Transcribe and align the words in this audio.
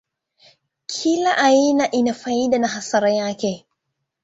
Kila 0.85 1.35
aina 1.37 1.85
ina 1.91 2.13
faida 2.13 2.59
na 2.59 2.67
hasara 2.67 3.13
yake. 3.13 3.65